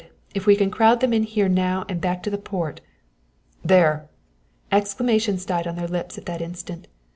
[0.33, 2.81] if we can crowd them in here now and back to the Port!"
[3.63, 4.09] "There!"
[4.71, 6.87] Exclamations died on their lips at the instant.